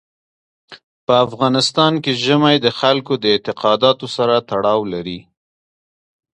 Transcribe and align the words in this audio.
په 1.05 1.13
افغانستان 1.25 1.93
کې 2.03 2.11
ژمی 2.23 2.55
د 2.61 2.67
خلکو 2.79 3.13
د 3.23 3.25
اعتقاداتو 3.33 4.05
سره 4.15 4.35
تړاو 4.49 4.81
لري. 4.93 5.19